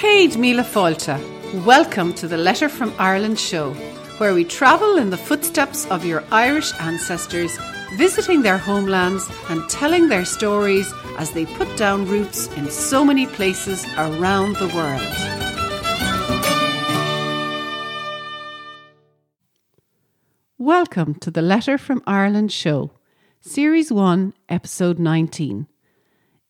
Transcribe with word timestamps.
Céad 0.00 0.38
Míle 0.38 0.64
Fáilte. 0.64 1.18
Welcome 1.66 2.14
to 2.14 2.26
the 2.26 2.38
Letter 2.38 2.70
from 2.70 2.94
Ireland 2.98 3.38
show, 3.38 3.74
where 4.16 4.32
we 4.32 4.44
travel 4.44 4.96
in 4.96 5.10
the 5.10 5.18
footsteps 5.18 5.84
of 5.90 6.06
your 6.06 6.24
Irish 6.32 6.72
ancestors, 6.80 7.58
visiting 7.98 8.40
their 8.40 8.56
homelands 8.56 9.28
and 9.50 9.68
telling 9.68 10.08
their 10.08 10.24
stories 10.24 10.90
as 11.18 11.32
they 11.32 11.44
put 11.44 11.68
down 11.76 12.06
roots 12.06 12.46
in 12.56 12.70
so 12.70 13.04
many 13.04 13.26
places 13.26 13.84
around 13.98 14.56
the 14.56 14.68
world. 14.68 15.04
Welcome 20.56 21.16
to 21.16 21.30
the 21.30 21.42
Letter 21.42 21.76
from 21.76 22.02
Ireland 22.06 22.52
show, 22.52 22.92
Series 23.42 23.92
1, 23.92 24.32
Episode 24.48 24.98
19. 24.98 25.66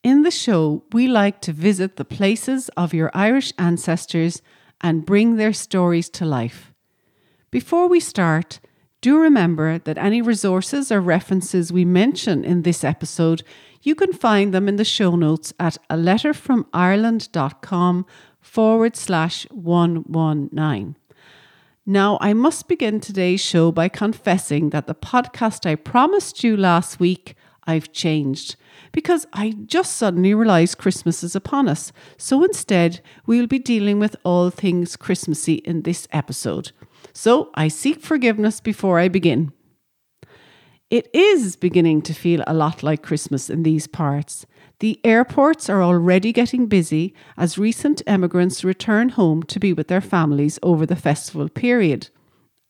In 0.02 0.22
the 0.22 0.30
show, 0.30 0.82
we 0.92 1.06
like 1.06 1.42
to 1.42 1.52
visit 1.52 1.96
the 1.96 2.06
places 2.06 2.70
of 2.70 2.94
your 2.94 3.10
Irish 3.12 3.52
ancestors 3.58 4.40
and 4.80 5.04
bring 5.04 5.36
their 5.36 5.52
stories 5.52 6.08
to 6.10 6.24
life. 6.24 6.72
Before 7.50 7.86
we 7.86 8.00
start, 8.00 8.60
do 9.02 9.18
remember 9.18 9.78
that 9.78 9.98
any 9.98 10.22
resources 10.22 10.90
or 10.90 11.02
references 11.02 11.70
we 11.70 11.84
mention 11.84 12.44
in 12.44 12.62
this 12.62 12.82
episode, 12.82 13.42
you 13.82 13.94
can 13.94 14.14
find 14.14 14.54
them 14.54 14.68
in 14.68 14.76
the 14.76 14.84
show 14.84 15.16
notes 15.16 15.52
at 15.58 15.76
a 15.90 15.96
letterfromireland.com 15.96 18.06
forward 18.40 18.96
slash 18.96 19.46
119. 19.50 20.96
Now, 21.84 22.16
I 22.20 22.32
must 22.32 22.68
begin 22.68 23.00
today's 23.00 23.40
show 23.40 23.72
by 23.72 23.88
confessing 23.88 24.70
that 24.70 24.86
the 24.86 24.94
podcast 24.94 25.66
I 25.66 25.74
promised 25.74 26.44
you 26.44 26.56
last 26.56 27.00
week, 27.00 27.34
I've 27.70 27.92
changed 27.92 28.56
because 28.92 29.26
I 29.32 29.54
just 29.66 29.96
suddenly 29.96 30.34
realised 30.34 30.78
Christmas 30.78 31.22
is 31.22 31.36
upon 31.36 31.68
us. 31.68 31.92
So 32.16 32.44
instead, 32.44 33.00
we'll 33.26 33.46
be 33.46 33.58
dealing 33.58 33.98
with 34.00 34.16
all 34.24 34.50
things 34.50 34.96
Christmassy 34.96 35.54
in 35.64 35.82
this 35.82 36.08
episode. 36.10 36.72
So 37.12 37.50
I 37.54 37.68
seek 37.68 38.00
forgiveness 38.00 38.60
before 38.60 38.98
I 38.98 39.08
begin. 39.08 39.52
It 40.90 41.08
is 41.14 41.54
beginning 41.54 42.02
to 42.02 42.12
feel 42.12 42.42
a 42.46 42.54
lot 42.54 42.82
like 42.82 43.02
Christmas 43.02 43.48
in 43.48 43.62
these 43.62 43.86
parts. 43.86 44.44
The 44.80 44.98
airports 45.04 45.70
are 45.70 45.82
already 45.82 46.32
getting 46.32 46.66
busy 46.66 47.14
as 47.36 47.58
recent 47.58 48.02
emigrants 48.08 48.64
return 48.64 49.10
home 49.10 49.44
to 49.44 49.60
be 49.60 49.72
with 49.72 49.86
their 49.86 50.00
families 50.00 50.58
over 50.64 50.86
the 50.86 50.96
festival 50.96 51.48
period. 51.48 52.08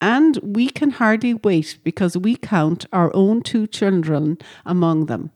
And 0.00 0.38
we 0.42 0.70
can 0.70 0.90
hardly 0.90 1.34
wait 1.34 1.78
because 1.84 2.16
we 2.16 2.36
count 2.36 2.86
our 2.92 3.14
own 3.14 3.42
two 3.42 3.66
children 3.66 4.38
among 4.64 5.06
them. 5.06 5.30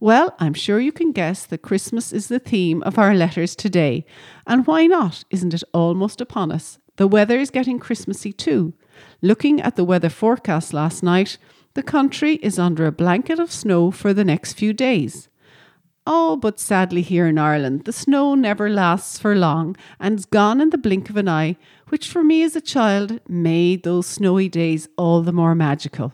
Well, 0.00 0.34
I'm 0.38 0.54
sure 0.54 0.80
you 0.80 0.92
can 0.92 1.12
guess 1.12 1.44
that 1.46 1.62
Christmas 1.62 2.12
is 2.12 2.28
the 2.28 2.38
theme 2.38 2.82
of 2.84 2.98
our 2.98 3.14
letters 3.14 3.54
today. 3.54 4.06
And 4.46 4.66
why 4.66 4.86
not? 4.86 5.24
Isn't 5.30 5.52
it 5.52 5.62
almost 5.74 6.22
upon 6.22 6.50
us? 6.50 6.78
The 6.96 7.06
weather 7.06 7.38
is 7.38 7.50
getting 7.50 7.78
Christmassy 7.78 8.32
too. 8.32 8.72
Looking 9.20 9.60
at 9.60 9.76
the 9.76 9.84
weather 9.84 10.08
forecast 10.08 10.72
last 10.72 11.02
night, 11.02 11.36
the 11.74 11.82
country 11.82 12.36
is 12.36 12.58
under 12.58 12.86
a 12.86 12.92
blanket 12.92 13.38
of 13.38 13.52
snow 13.52 13.90
for 13.90 14.12
the 14.12 14.24
next 14.24 14.54
few 14.54 14.72
days. 14.72 15.28
Oh, 16.06 16.36
but 16.36 16.58
sadly, 16.58 17.02
here 17.02 17.26
in 17.26 17.38
Ireland, 17.38 17.84
the 17.84 17.92
snow 17.92 18.34
never 18.34 18.70
lasts 18.70 19.18
for 19.18 19.36
long 19.36 19.76
and's 20.00 20.24
gone 20.24 20.60
in 20.60 20.70
the 20.70 20.78
blink 20.78 21.10
of 21.10 21.16
an 21.16 21.28
eye, 21.28 21.56
which 21.90 22.08
for 22.08 22.24
me 22.24 22.42
as 22.42 22.56
a 22.56 22.60
child 22.60 23.20
made 23.28 23.82
those 23.82 24.06
snowy 24.06 24.48
days 24.48 24.88
all 24.96 25.22
the 25.22 25.32
more 25.32 25.54
magical. 25.54 26.12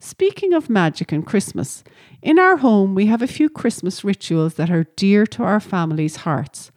Speaking 0.00 0.52
of 0.52 0.68
magic 0.68 1.12
and 1.12 1.26
Christmas, 1.26 1.84
in 2.20 2.38
our 2.38 2.56
home 2.56 2.94
we 2.94 3.06
have 3.06 3.22
a 3.22 3.26
few 3.26 3.48
Christmas 3.48 4.02
rituals 4.02 4.54
that 4.54 4.70
are 4.70 4.84
dear 4.96 5.26
to 5.26 5.42
our 5.42 5.60
family's 5.60 6.16
hearts. 6.16 6.70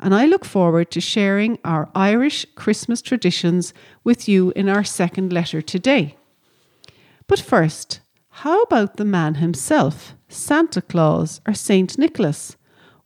And 0.00 0.14
I 0.14 0.26
look 0.26 0.44
forward 0.44 0.90
to 0.90 1.00
sharing 1.00 1.58
our 1.64 1.88
Irish 1.94 2.44
Christmas 2.56 3.00
traditions 3.00 3.72
with 4.02 4.28
you 4.28 4.52
in 4.56 4.68
our 4.68 4.84
second 4.84 5.32
letter 5.32 5.62
today. 5.62 6.16
But 7.26 7.40
first, 7.40 8.00
how 8.28 8.62
about 8.62 8.96
the 8.96 9.04
man 9.04 9.36
himself, 9.36 10.14
Santa 10.28 10.82
Claus 10.82 11.40
or 11.46 11.54
Saint 11.54 11.96
Nicholas? 11.96 12.56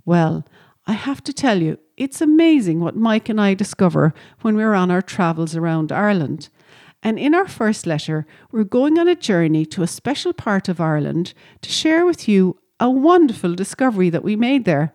Well, 0.04 0.44
I 0.86 0.94
have 0.94 1.22
to 1.24 1.32
tell 1.32 1.62
you, 1.62 1.78
it's 1.98 2.20
amazing 2.20 2.80
what 2.80 2.96
Mike 2.96 3.28
and 3.28 3.40
I 3.40 3.54
discover 3.54 4.14
when 4.40 4.56
we're 4.56 4.74
on 4.74 4.90
our 4.90 5.02
travels 5.02 5.56
around 5.56 5.90
Ireland. 5.90 6.48
And 7.02 7.18
in 7.18 7.34
our 7.34 7.48
first 7.48 7.86
letter, 7.86 8.26
we're 8.52 8.64
going 8.64 8.98
on 8.98 9.08
a 9.08 9.14
journey 9.14 9.66
to 9.66 9.82
a 9.82 9.88
special 9.88 10.32
part 10.32 10.68
of 10.68 10.80
Ireland 10.80 11.34
to 11.62 11.70
share 11.70 12.06
with 12.06 12.28
you 12.28 12.58
a 12.80 12.88
wonderful 12.88 13.54
discovery 13.54 14.10
that 14.10 14.24
we 14.24 14.36
made 14.36 14.64
there. 14.64 14.92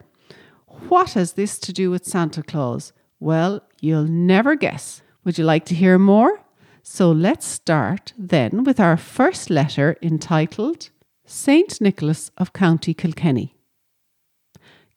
What 0.87 1.13
has 1.13 1.33
this 1.33 1.59
to 1.59 1.73
do 1.73 1.91
with 1.91 2.05
Santa 2.05 2.41
Claus? 2.41 2.93
Well, 3.19 3.61
you'll 3.81 4.07
never 4.07 4.55
guess. 4.55 5.01
Would 5.25 5.37
you 5.37 5.43
like 5.43 5.65
to 5.65 5.75
hear 5.75 5.99
more? 5.99 6.39
So 6.83 7.11
let's 7.11 7.45
start 7.45 8.13
then 8.17 8.63
with 8.63 8.79
our 8.79 8.97
first 8.97 9.49
letter 9.49 9.97
entitled 10.01 10.89
St. 11.25 11.79
Nicholas 11.81 12.31
of 12.37 12.53
County 12.53 12.93
Kilkenny. 12.93 13.55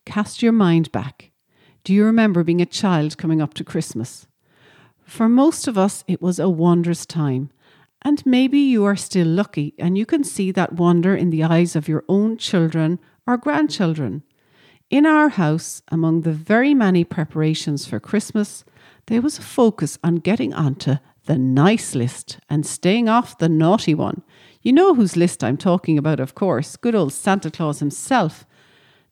Cast 0.05 0.43
your 0.43 0.53
mind 0.53 0.91
back. 0.93 1.33
Do 1.87 1.95
you 1.95 2.05
remember 2.05 2.43
being 2.43 2.61
a 2.61 2.67
child 2.67 3.17
coming 3.17 3.41
up 3.41 3.55
to 3.55 3.63
Christmas? 3.63 4.27
For 5.05 5.29
most 5.29 5.69
of 5.69 5.79
us, 5.79 6.03
it 6.09 6.21
was 6.21 6.41
a 6.41 6.49
wondrous 6.49 7.07
time. 7.07 7.51
And 8.03 8.27
maybe 8.27 8.59
you 8.59 8.85
are 8.85 8.97
still 8.97 9.29
lucky 9.29 9.73
and 9.79 9.97
you 9.97 10.05
can 10.05 10.25
see 10.25 10.51
that 10.51 10.73
wonder 10.73 11.15
in 11.15 11.31
the 11.31 11.45
eyes 11.45 11.77
of 11.77 11.87
your 11.87 12.03
own 12.09 12.39
children 12.39 12.99
or 13.25 13.37
grandchildren. 13.37 14.25
In 14.91 15.07
our 15.07 15.29
house, 15.29 15.81
among 15.87 16.23
the 16.23 16.33
very 16.33 16.75
many 16.75 17.05
preparations 17.05 17.87
for 17.87 18.01
Christmas, 18.01 18.65
there 19.07 19.23
was 19.23 19.39
a 19.39 19.43
focus 19.43 19.97
on 20.03 20.17
getting 20.17 20.53
onto 20.53 20.97
the 21.27 21.39
nice 21.39 21.95
list 21.95 22.41
and 22.51 22.67
staying 22.67 23.09
off 23.09 23.39
the 23.39 23.49
naughty 23.49 23.95
one. 23.95 24.25
You 24.61 24.73
know 24.73 24.93
whose 24.97 25.17
list 25.17 25.45
I'm 25.45 25.57
talking 25.57 25.99
about, 25.99 26.19
of 26.19 26.35
course. 26.35 26.75
Good 26.75 26.97
old 26.97 27.13
Santa 27.13 27.49
Claus 27.49 27.79
himself. 27.79 28.45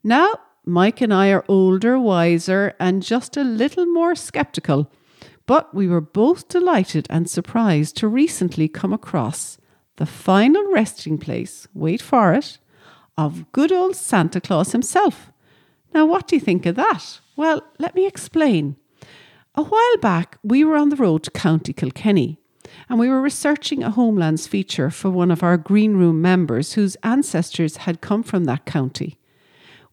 Now, 0.03 0.35
Mike 0.65 1.01
and 1.01 1.13
I 1.13 1.31
are 1.31 1.45
older, 1.49 1.99
wiser, 1.99 2.75
and 2.81 3.03
just 3.03 3.37
a 3.37 3.45
little 3.45 3.87
more 3.87 4.15
skeptical. 4.15 4.91
But 5.47 5.75
we 5.75 5.87
were 5.87 6.01
both 6.01 6.49
delighted 6.49 7.07
and 7.11 7.29
surprised 7.29 7.97
to 7.99 8.09
recently 8.09 8.69
come 8.69 8.93
across 8.93 9.59
the 9.97 10.07
final 10.07 10.65
resting 10.73 11.19
place, 11.19 11.69
wait 11.75 12.03
for 12.03 12.33
it, 12.33 12.59
of 13.17 13.51
good 13.53 13.71
old 13.71 13.95
Santa 13.95 14.41
Claus 14.41 14.73
himself. 14.73 15.31
Now, 15.93 16.07
what 16.07 16.27
do 16.27 16.37
you 16.37 16.41
think 16.41 16.67
of 16.67 16.75
that? 16.77 17.21
Well, 17.37 17.63
let 17.79 17.95
me 17.95 18.07
explain. 18.07 18.77
A 19.55 19.63
while 19.63 19.97
back, 19.99 20.39
we 20.43 20.65
were 20.65 20.77
on 20.77 20.89
the 20.89 20.97
road 20.97 21.23
to 21.25 21.31
County 21.31 21.73
Kilkenny 21.73 22.39
and 22.89 22.99
we 22.99 23.09
were 23.09 23.21
researching 23.21 23.83
a 23.83 23.91
homelands 23.91 24.47
feature 24.47 24.91
for 24.91 25.11
one 25.11 25.31
of 25.31 25.43
our 25.43 25.57
Green 25.57 25.97
Room 25.97 26.21
members 26.21 26.75
whose 26.75 26.97
ancestors 27.03 27.79
had 27.79 28.01
come 28.01 28.23
from 28.23 28.45
that 28.45 28.65
county. 28.65 29.19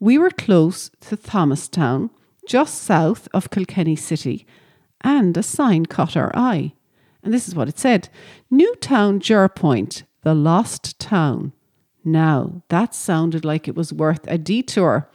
We 0.02 0.18
were 0.18 0.32
close 0.32 0.90
to 1.02 1.16
Thomastown, 1.16 2.10
just 2.48 2.82
south 2.82 3.28
of 3.36 3.52
Kilkenny 3.52 3.96
City, 3.96 4.48
and 5.02 5.38
a 5.38 5.44
sign 5.44 5.86
caught 5.86 6.18
our 6.18 6.32
eye. 6.36 6.74
And 7.22 7.32
this 7.32 7.48
is 7.48 7.54
what 7.54 7.70
it 7.70 7.78
said 7.78 8.10
Newtown 8.50 9.20
Jerpoint, 9.20 10.02
the 10.24 10.34
lost 10.34 10.98
town. 10.98 11.54
Now, 12.04 12.64
that 12.70 12.96
sounded 12.96 13.46
like 13.46 13.68
it 13.68 13.76
was 13.76 13.94
worth 13.94 14.26
a 14.28 14.40
detour. 14.40 15.08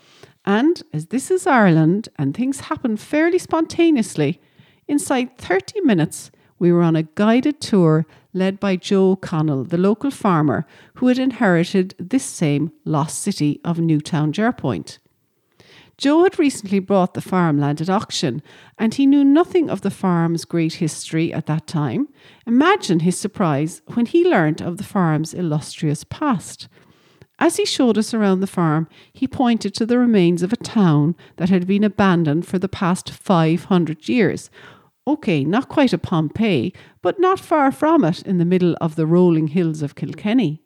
And 0.44 0.80
as 0.92 1.06
this 1.06 1.32
is 1.32 1.48
Ireland 1.48 2.08
and 2.16 2.32
things 2.32 2.60
happen 2.60 2.96
fairly 2.96 3.40
spontaneously, 3.40 4.40
inside 4.86 5.36
30 5.36 5.80
minutes, 5.80 6.30
we 6.58 6.72
were 6.72 6.82
on 6.82 6.96
a 6.96 7.02
guided 7.02 7.60
tour 7.60 8.06
led 8.32 8.60
by 8.60 8.76
Joe 8.76 9.16
Connell, 9.16 9.64
the 9.64 9.78
local 9.78 10.10
farmer 10.10 10.66
who 10.94 11.08
had 11.08 11.18
inherited 11.18 11.94
this 11.98 12.24
same 12.24 12.72
lost 12.84 13.20
city 13.20 13.60
of 13.64 13.78
Newtown 13.78 14.32
Jerpoint. 14.32 14.98
Joe 15.98 16.24
had 16.24 16.38
recently 16.38 16.78
bought 16.78 17.14
the 17.14 17.22
farmland 17.22 17.80
at 17.80 17.88
auction, 17.88 18.42
and 18.78 18.92
he 18.92 19.06
knew 19.06 19.24
nothing 19.24 19.70
of 19.70 19.80
the 19.80 19.90
farm's 19.90 20.44
great 20.44 20.74
history 20.74 21.32
at 21.32 21.46
that 21.46 21.66
time. 21.66 22.08
Imagine 22.46 23.00
his 23.00 23.18
surprise 23.18 23.80
when 23.94 24.04
he 24.04 24.28
learnt 24.28 24.60
of 24.60 24.76
the 24.76 24.84
farm's 24.84 25.32
illustrious 25.32 26.04
past. 26.04 26.68
As 27.38 27.56
he 27.56 27.64
showed 27.64 27.96
us 27.96 28.12
around 28.12 28.40
the 28.40 28.46
farm, 28.46 28.88
he 29.12 29.26
pointed 29.26 29.74
to 29.74 29.86
the 29.86 29.98
remains 29.98 30.42
of 30.42 30.52
a 30.52 30.56
town 30.56 31.14
that 31.36 31.48
had 31.48 31.66
been 31.66 31.84
abandoned 31.84 32.46
for 32.46 32.58
the 32.58 32.68
past 32.68 33.10
500 33.10 34.08
years. 34.08 34.50
Okay, 35.06 35.44
not 35.44 35.68
quite 35.68 35.92
a 35.92 35.98
Pompeii, 35.98 36.72
but 37.00 37.20
not 37.20 37.38
far 37.38 37.70
from 37.70 38.04
it 38.04 38.22
in 38.22 38.38
the 38.38 38.44
middle 38.44 38.76
of 38.80 38.96
the 38.96 39.06
rolling 39.06 39.48
hills 39.48 39.82
of 39.82 39.94
Kilkenny. 39.94 40.62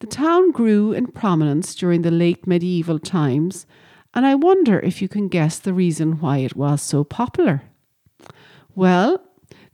The 0.00 0.06
town 0.06 0.50
grew 0.50 0.92
in 0.92 1.08
prominence 1.08 1.74
during 1.74 2.02
the 2.02 2.10
late 2.10 2.46
medieval 2.46 2.98
times 2.98 3.66
and 4.14 4.26
I 4.26 4.34
wonder 4.34 4.80
if 4.80 5.00
you 5.00 5.08
can 5.08 5.28
guess 5.28 5.58
the 5.58 5.72
reason 5.72 6.20
why 6.20 6.38
it 6.38 6.56
was 6.56 6.82
so 6.82 7.04
popular. 7.04 7.62
Well, 8.74 9.22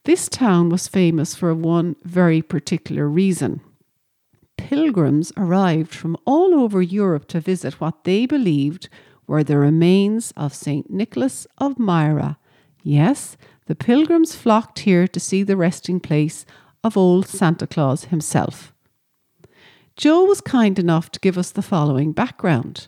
this 0.04 0.28
town 0.28 0.68
was 0.68 0.88
famous 0.88 1.34
for 1.34 1.54
one 1.54 1.96
very 2.04 2.42
particular 2.42 3.08
reason. 3.08 3.60
Pilgrims 4.56 5.32
arrived 5.36 5.94
from 5.94 6.16
all 6.24 6.54
over 6.54 6.82
Europe 6.82 7.28
to 7.28 7.40
visit 7.40 7.80
what 7.80 8.04
they 8.04 8.26
believed 8.26 8.88
were 9.26 9.42
the 9.42 9.58
remains 9.58 10.32
of 10.36 10.54
St. 10.54 10.90
Nicholas 10.90 11.46
of 11.58 11.78
Myra. 11.78 12.38
Yes, 12.88 13.36
the 13.66 13.74
pilgrims 13.74 14.36
flocked 14.36 14.78
here 14.78 15.08
to 15.08 15.18
see 15.18 15.42
the 15.42 15.56
resting 15.56 15.98
place 15.98 16.46
of 16.84 16.96
old 16.96 17.26
Santa 17.26 17.66
Claus 17.66 18.04
himself. 18.04 18.72
Joe 19.96 20.22
was 20.22 20.40
kind 20.40 20.78
enough 20.78 21.10
to 21.10 21.18
give 21.18 21.36
us 21.36 21.50
the 21.50 21.62
following 21.62 22.12
background. 22.12 22.86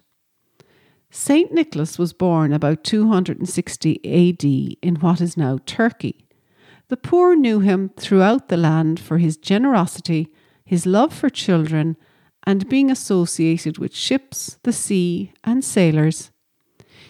St. 1.11 1.53
Nicholas 1.53 1.99
was 1.99 2.13
born 2.13 2.53
about 2.53 2.85
260 2.85 3.97
AD 4.05 4.45
in 4.83 5.01
what 5.01 5.21
is 5.21 5.37
now 5.37 5.59
Turkey. 5.67 6.29
The 6.87 6.97
poor 6.97 7.35
knew 7.35 7.59
him 7.59 7.91
throughout 7.99 8.47
the 8.47 8.57
land 8.57 9.01
for 9.01 9.19
his 9.19 9.37
generosity, 9.37 10.33
his 10.65 10.87
love 10.87 11.13
for 11.13 11.29
children, 11.29 11.97
and 12.47 12.69
being 12.69 12.89
associated 12.89 13.79
with 13.79 13.97
ships, 13.97 14.61
the 14.63 14.73
sea, 14.73 15.33
and 15.43 15.65
sailors. 15.65 16.31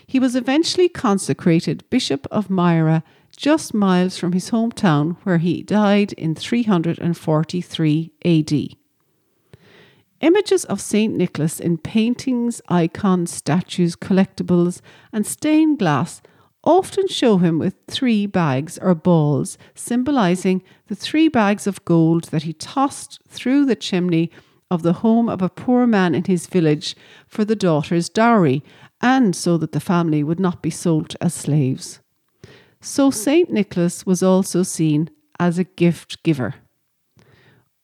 He 0.08 0.18
was 0.18 0.34
eventually 0.34 0.88
consecrated 0.88 1.84
Bishop 1.90 2.26
of 2.30 2.48
Myra 2.48 3.04
just 3.36 3.74
miles 3.74 4.16
from 4.16 4.32
his 4.32 4.50
hometown, 4.50 5.18
where 5.24 5.36
he 5.36 5.62
died 5.62 6.14
in 6.14 6.34
343 6.34 8.12
AD. 8.24 8.52
Images 10.22 10.64
of 10.64 10.80
St. 10.80 11.14
Nicholas 11.14 11.60
in 11.60 11.76
paintings, 11.76 12.62
icons, 12.70 13.30
statues, 13.30 13.96
collectibles, 13.96 14.80
and 15.12 15.26
stained 15.26 15.78
glass 15.78 16.22
often 16.64 17.06
show 17.06 17.36
him 17.36 17.58
with 17.58 17.74
three 17.86 18.24
bags 18.24 18.78
or 18.78 18.94
balls, 18.94 19.58
symbolizing 19.74 20.62
the 20.86 20.96
three 20.96 21.28
bags 21.28 21.66
of 21.66 21.84
gold 21.84 22.24
that 22.24 22.44
he 22.44 22.54
tossed 22.54 23.20
through 23.28 23.66
the 23.66 23.76
chimney 23.76 24.30
of 24.70 24.82
the 24.82 24.94
home 24.94 25.28
of 25.28 25.42
a 25.42 25.48
poor 25.50 25.86
man 25.86 26.14
in 26.14 26.24
his 26.24 26.46
village 26.46 26.96
for 27.26 27.44
the 27.44 27.56
daughter's 27.56 28.08
dowry, 28.08 28.62
and 29.00 29.34
so 29.34 29.56
that 29.58 29.72
the 29.72 29.80
family 29.80 30.22
would 30.22 30.40
not 30.40 30.62
be 30.62 30.70
sold 30.70 31.16
as 31.20 31.34
slaves. 31.34 32.00
So 32.80 33.06
hmm. 33.06 33.12
St. 33.12 33.50
Nicholas 33.50 34.06
was 34.06 34.22
also 34.22 34.62
seen 34.62 35.10
as 35.38 35.58
a 35.58 35.64
gift 35.64 36.22
giver. 36.22 36.56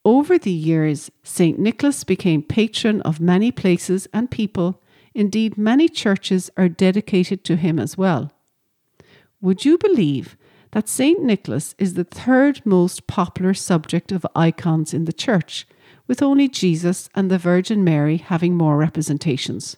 Over 0.04 0.38
the 0.38 0.50
years, 0.50 1.10
St. 1.22 1.58
Nicholas 1.58 2.04
became 2.04 2.42
patron 2.42 3.00
of 3.02 3.20
many 3.20 3.50
places 3.50 4.06
and 4.12 4.30
people. 4.30 4.82
Indeed, 5.14 5.56
many 5.56 5.88
churches 5.88 6.50
are 6.56 6.68
dedicated 6.68 7.42
to 7.44 7.56
him 7.56 7.78
as 7.78 7.96
well. 7.96 8.30
Would 9.40 9.64
you 9.64 9.78
believe 9.78 10.36
that 10.72 10.88
St. 10.88 11.22
Nicholas 11.22 11.74
is 11.78 11.94
the 11.94 12.04
third 12.04 12.60
most 12.66 13.06
popular 13.06 13.54
subject 13.54 14.12
of 14.12 14.26
icons 14.34 14.92
in 14.92 15.06
the 15.06 15.12
church, 15.12 15.66
with 16.06 16.22
only 16.22 16.48
Jesus 16.48 17.08
and 17.14 17.30
the 17.30 17.38
Virgin 17.38 17.84
Mary 17.84 18.18
having 18.18 18.56
more 18.56 18.76
representations? 18.76 19.76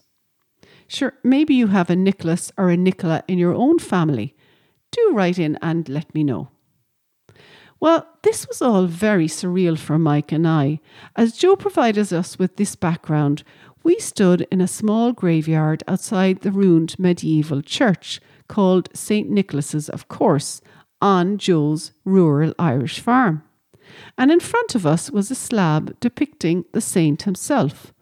Sure, 0.87 1.13
maybe 1.23 1.53
you 1.53 1.67
have 1.67 1.89
a 1.89 1.95
Nicholas 1.95 2.51
or 2.57 2.69
a 2.69 2.77
Nicola 2.77 3.23
in 3.27 3.37
your 3.37 3.53
own 3.53 3.79
family. 3.79 4.35
Do 4.91 5.11
write 5.13 5.37
in 5.37 5.57
and 5.61 5.87
let 5.89 6.13
me 6.15 6.23
know. 6.23 6.49
Well, 7.79 8.07
this 8.23 8.47
was 8.47 8.61
all 8.61 8.87
very 8.87 9.27
surreal 9.27 9.77
for 9.77 9.99
Mike 9.99 10.31
and 10.31 10.47
I. 10.47 10.79
As 11.15 11.37
Joe 11.37 11.55
provided 11.55 12.11
us 12.11 12.39
with 12.39 12.55
this 12.55 12.75
background, 12.75 13.43
we 13.83 13.99
stood 13.99 14.47
in 14.51 14.61
a 14.61 14.67
small 14.67 15.13
graveyard 15.13 15.83
outside 15.87 16.41
the 16.41 16.51
ruined 16.51 16.97
medieval 16.97 17.61
church 17.61 18.19
called 18.47 18.89
St. 18.93 19.29
Nicholas's, 19.29 19.89
of 19.89 20.07
course, 20.07 20.61
on 21.01 21.37
Joe's 21.37 21.91
rural 22.03 22.53
Irish 22.57 22.99
farm. 22.99 23.43
And 24.17 24.31
in 24.31 24.39
front 24.39 24.73
of 24.73 24.85
us 24.85 25.11
was 25.11 25.29
a 25.29 25.35
slab 25.35 25.97
depicting 25.99 26.65
the 26.71 26.81
saint 26.81 27.23
himself, 27.23 27.93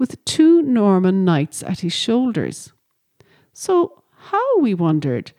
with 0.00 0.24
two 0.24 0.62
Norman 0.62 1.26
knights 1.26 1.62
at 1.62 1.80
his 1.80 1.92
shoulders. 1.92 2.72
So, 3.52 4.02
how, 4.32 4.58
we 4.58 4.72
wondered, 4.72 5.32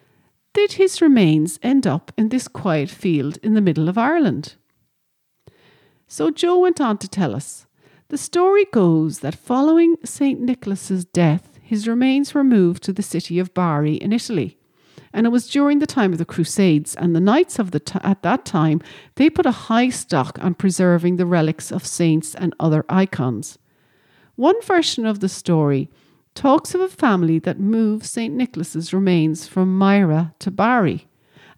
did 0.53 0.73
his 0.73 1.01
remains 1.01 1.59
end 1.63 1.87
up 1.87 2.11
in 2.15 2.29
this 2.29 2.47
quiet 2.47 2.89
field 2.89 3.37
in 3.41 3.55
the 3.55 3.61
middle 3.61 3.89
of 3.89 3.97
Ireland? 3.97 4.55
So 6.07 6.29
Joe 6.29 6.59
went 6.59 6.79
on 6.79 6.99
to 6.99 7.07
tell 7.07 7.33
us 7.33 7.65
the 8.09 8.17
story 8.17 8.65
goes 8.65 9.19
that 9.19 9.33
following 9.33 9.95
St. 10.03 10.39
Nicholas's 10.39 11.05
death, 11.05 11.57
his 11.63 11.87
remains 11.87 12.33
were 12.33 12.43
moved 12.43 12.83
to 12.83 12.93
the 12.93 13.01
city 13.01 13.39
of 13.39 13.53
Bari 13.55 13.95
in 13.95 14.13
Italy. 14.13 14.57
And 15.13 15.25
it 15.25 15.29
was 15.29 15.49
during 15.49 15.79
the 15.79 15.87
time 15.87 16.11
of 16.11 16.19
the 16.19 16.25
Crusades, 16.25 16.95
and 16.95 17.15
the 17.15 17.19
knights 17.19 17.57
of 17.57 17.71
the 17.71 17.79
t- 17.79 17.99
at 18.03 18.21
that 18.21 18.45
time 18.45 18.79
they 19.15 19.29
put 19.29 19.45
a 19.45 19.67
high 19.69 19.89
stock 19.89 20.37
on 20.39 20.53
preserving 20.53 21.15
the 21.15 21.25
relics 21.25 21.71
of 21.71 21.85
saints 21.85 22.35
and 22.35 22.53
other 22.59 22.85
icons. 22.89 23.57
One 24.41 24.59
version 24.63 25.05
of 25.05 25.19
the 25.19 25.29
story 25.29 25.87
talks 26.33 26.73
of 26.73 26.81
a 26.81 26.87
family 26.87 27.37
that 27.37 27.59
moved 27.59 28.07
St. 28.07 28.33
Nicholas's 28.33 28.91
remains 28.91 29.45
from 29.45 29.77
Myra 29.77 30.33
to 30.39 30.49
Bari, 30.49 31.07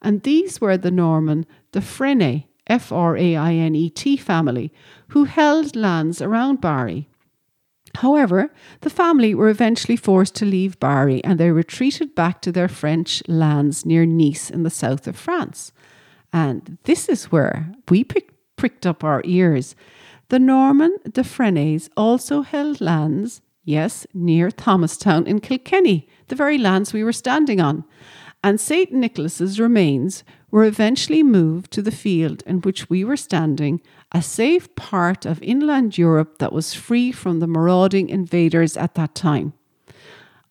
and 0.01 0.21
these 0.23 0.59
were 0.59 0.75
the 0.75 0.91
Norman 0.91 1.45
de 1.71 1.79
Fraine, 1.79 2.43
F 2.67 2.91
R 2.91 3.15
A 3.15 3.37
I 3.37 3.53
N 3.53 3.73
E 3.73 3.89
T 3.89 4.17
family, 4.17 4.73
who 5.11 5.23
held 5.23 5.77
lands 5.77 6.21
around 6.21 6.59
Bari. 6.59 7.07
However, 7.95 8.51
the 8.81 8.89
family 8.89 9.33
were 9.33 9.47
eventually 9.47 9.95
forced 9.95 10.35
to 10.35 10.45
leave 10.45 10.77
Bari 10.81 11.23
and 11.23 11.39
they 11.39 11.51
retreated 11.51 12.13
back 12.13 12.41
to 12.41 12.51
their 12.51 12.67
French 12.67 13.23
lands 13.29 13.85
near 13.85 14.05
Nice 14.05 14.49
in 14.49 14.63
the 14.63 14.69
south 14.69 15.07
of 15.07 15.15
France. 15.15 15.71
And 16.33 16.79
this 16.83 17.07
is 17.07 17.31
where 17.31 17.71
we 17.87 18.03
pick, 18.03 18.33
pricked 18.57 18.85
up 18.85 19.05
our 19.05 19.21
ears. 19.23 19.73
The 20.29 20.39
Norman 20.39 20.97
de 21.11 21.23
Fraines 21.23 21.89
also 21.95 22.41
held 22.41 22.81
lands 22.81 23.41
Yes, 23.65 24.05
near 24.13 24.51
Thomastown 24.51 25.25
in 25.25 25.39
Kilkenny, 25.39 26.07
the 26.27 26.35
very 26.35 26.57
lands 26.57 26.91
we 26.91 27.03
were 27.03 27.13
standing 27.13 27.61
on. 27.61 27.85
And 28.43 28.59
St. 28.59 28.91
Nicholas's 28.91 29.57
remains 29.57 30.25
were 30.51 30.65
eventually 30.65 31.23
moved 31.23 31.71
to 31.71 31.81
the 31.81 31.91
field 31.91 32.43
in 32.45 32.59
which 32.59 32.89
we 32.89 33.05
were 33.05 33.15
standing, 33.15 33.79
a 34.11 34.21
safe 34.21 34.73
part 34.75 35.25
of 35.25 35.41
inland 35.41 35.97
Europe 35.97 36.39
that 36.39 36.51
was 36.51 36.73
free 36.73 37.13
from 37.13 37.39
the 37.39 37.47
marauding 37.47 38.09
invaders 38.09 38.75
at 38.75 38.95
that 38.95 39.15
time. 39.15 39.53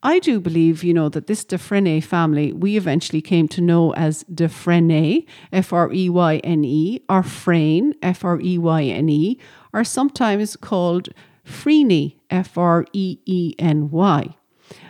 I 0.02 0.18
do 0.18 0.40
believe, 0.40 0.82
you 0.82 0.94
know, 0.94 1.08
that 1.10 1.28
this 1.28 1.44
De 1.44 1.58
Fraine 1.58 2.00
family 2.00 2.52
we 2.52 2.76
eventually 2.76 3.22
came 3.22 3.46
to 3.48 3.60
know 3.60 3.94
as 3.94 4.24
De 4.24 4.48
Freyne, 4.48 5.24
F 5.52 5.72
R 5.72 5.92
E 5.92 6.08
Y 6.08 6.38
N 6.38 6.64
E, 6.64 7.04
or 7.08 7.22
Freyne, 7.22 7.94
F 8.02 8.24
R 8.24 8.40
E 8.40 8.58
Y 8.58 8.82
N 8.82 9.08
E, 9.08 9.38
are 9.72 9.84
sometimes 9.84 10.56
called 10.56 11.08
Freeney, 11.44 12.16
F 12.30 12.56
R 12.56 12.84
E 12.92 13.18
E 13.24 13.54
N 13.58 13.90
Y. 13.90 14.36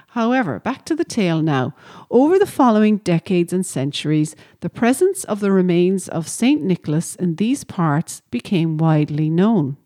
However, 0.08 0.60
back 0.60 0.84
to 0.84 0.94
the 0.94 1.04
tale 1.04 1.40
now. 1.40 1.74
Over 2.10 2.38
the 2.38 2.46
following 2.46 2.98
decades 2.98 3.52
and 3.52 3.64
centuries, 3.64 4.36
the 4.60 4.68
presence 4.68 5.24
of 5.24 5.40
the 5.40 5.50
remains 5.50 6.06
of 6.06 6.28
St. 6.28 6.62
Nicholas 6.62 7.14
in 7.14 7.36
these 7.36 7.64
parts 7.64 8.20
became 8.30 8.76
widely 8.76 9.30
known, 9.30 9.78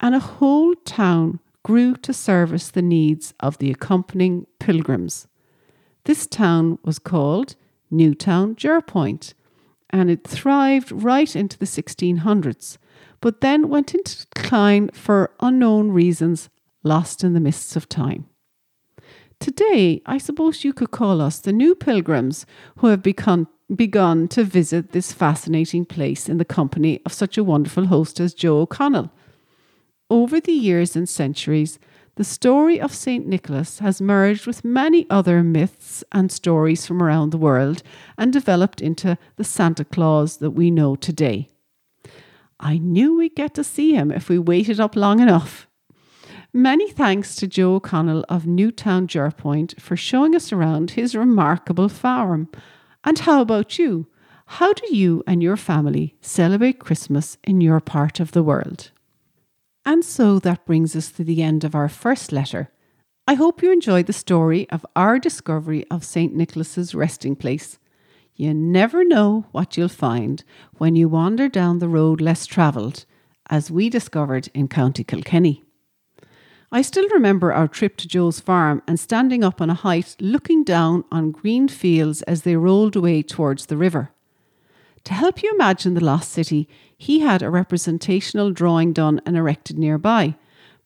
and 0.00 0.14
a 0.14 0.18
whole 0.18 0.74
town 0.74 1.38
grew 1.62 1.94
to 1.96 2.12
service 2.12 2.68
the 2.68 2.82
needs 2.82 3.32
of 3.38 3.58
the 3.58 3.70
accompanying 3.70 4.46
pilgrims. 4.58 5.28
This 6.02 6.26
town 6.26 6.78
was 6.84 6.98
called 6.98 7.54
Newtown 7.92 8.56
Jerpoint, 8.56 9.34
and 9.88 10.10
it 10.10 10.26
thrived 10.26 10.90
right 10.90 11.34
into 11.36 11.56
the 11.56 11.64
1600s 11.64 12.76
but 13.24 13.40
then 13.40 13.70
went 13.70 13.94
into 13.94 14.26
decline 14.34 14.90
for 14.92 15.30
unknown 15.40 15.90
reasons, 15.90 16.50
lost 16.82 17.24
in 17.24 17.32
the 17.32 17.40
mists 17.40 17.74
of 17.74 17.88
time. 17.88 18.26
Today, 19.40 20.02
I 20.04 20.18
suppose 20.18 20.62
you 20.62 20.74
could 20.74 20.90
call 20.90 21.22
us 21.22 21.38
the 21.38 21.50
new 21.50 21.74
pilgrims 21.74 22.44
who 22.80 22.88
have 22.88 23.02
become, 23.02 23.48
begun 23.74 24.28
to 24.28 24.44
visit 24.44 24.92
this 24.92 25.14
fascinating 25.14 25.86
place 25.86 26.28
in 26.28 26.36
the 26.36 26.44
company 26.44 27.00
of 27.06 27.14
such 27.14 27.38
a 27.38 27.44
wonderful 27.44 27.86
host 27.86 28.20
as 28.20 28.34
Joe 28.34 28.60
O'Connell. 28.60 29.10
Over 30.10 30.38
the 30.38 30.52
years 30.52 30.94
and 30.94 31.08
centuries, 31.08 31.78
the 32.16 32.24
story 32.24 32.78
of 32.78 32.92
St. 32.92 33.26
Nicholas 33.26 33.78
has 33.78 34.02
merged 34.02 34.46
with 34.46 34.66
many 34.66 35.06
other 35.08 35.42
myths 35.42 36.04
and 36.12 36.30
stories 36.30 36.84
from 36.84 37.02
around 37.02 37.30
the 37.30 37.38
world 37.38 37.82
and 38.18 38.34
developed 38.34 38.82
into 38.82 39.16
the 39.36 39.44
Santa 39.44 39.86
Claus 39.86 40.36
that 40.36 40.50
we 40.50 40.70
know 40.70 40.94
today. 40.94 41.48
I 42.60 42.78
knew 42.78 43.16
we'd 43.16 43.34
get 43.34 43.54
to 43.54 43.64
see 43.64 43.94
him 43.94 44.10
if 44.10 44.28
we 44.28 44.38
waited 44.38 44.80
up 44.80 44.96
long 44.96 45.20
enough. 45.20 45.68
Many 46.52 46.90
thanks 46.90 47.34
to 47.36 47.48
Joe 47.48 47.74
O'Connell 47.74 48.24
of 48.28 48.46
Newtown 48.46 49.08
Jerpoint 49.08 49.80
for 49.80 49.96
showing 49.96 50.36
us 50.36 50.52
around 50.52 50.92
his 50.92 51.16
remarkable 51.16 51.88
farm. 51.88 52.48
And 53.02 53.18
how 53.18 53.40
about 53.42 53.78
you? 53.78 54.06
How 54.46 54.72
do 54.72 54.94
you 54.94 55.24
and 55.26 55.42
your 55.42 55.56
family 55.56 56.14
celebrate 56.20 56.78
Christmas 56.78 57.38
in 57.42 57.60
your 57.60 57.80
part 57.80 58.20
of 58.20 58.32
the 58.32 58.42
world? 58.42 58.92
And 59.84 60.04
so 60.04 60.38
that 60.38 60.64
brings 60.64 60.94
us 60.94 61.10
to 61.12 61.24
the 61.24 61.42
end 61.42 61.64
of 61.64 61.74
our 61.74 61.88
first 61.88 62.30
letter. 62.30 62.70
I 63.26 63.34
hope 63.34 63.62
you 63.62 63.72
enjoyed 63.72 64.06
the 64.06 64.12
story 64.12 64.68
of 64.70 64.86
our 64.94 65.18
discovery 65.18 65.84
of 65.90 66.04
St. 66.04 66.34
Nicholas's 66.34 66.94
resting 66.94 67.34
place. 67.34 67.78
You 68.36 68.52
never 68.52 69.04
know 69.04 69.46
what 69.52 69.76
you'll 69.76 69.88
find 69.88 70.42
when 70.78 70.96
you 70.96 71.08
wander 71.08 71.48
down 71.48 71.78
the 71.78 71.88
road 71.88 72.20
less 72.20 72.46
travelled, 72.46 73.04
as 73.48 73.70
we 73.70 73.88
discovered 73.88 74.48
in 74.52 74.66
County 74.66 75.04
Kilkenny. 75.04 75.62
I 76.72 76.82
still 76.82 77.08
remember 77.10 77.52
our 77.52 77.68
trip 77.68 77.96
to 77.98 78.08
Joe's 78.08 78.40
farm 78.40 78.82
and 78.88 78.98
standing 78.98 79.44
up 79.44 79.60
on 79.60 79.70
a 79.70 79.74
height 79.74 80.16
looking 80.18 80.64
down 80.64 81.04
on 81.12 81.30
green 81.30 81.68
fields 81.68 82.22
as 82.22 82.42
they 82.42 82.56
rolled 82.56 82.96
away 82.96 83.22
towards 83.22 83.66
the 83.66 83.76
river. 83.76 84.10
To 85.04 85.14
help 85.14 85.40
you 85.40 85.52
imagine 85.54 85.94
the 85.94 86.02
lost 86.04 86.32
city, 86.32 86.68
he 86.98 87.20
had 87.20 87.40
a 87.40 87.50
representational 87.50 88.50
drawing 88.50 88.92
done 88.92 89.20
and 89.24 89.36
erected 89.36 89.78
nearby. 89.78 90.34